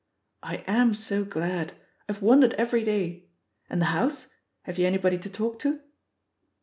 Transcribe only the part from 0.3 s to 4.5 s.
I am so glad; IVe wondered every day. And the house—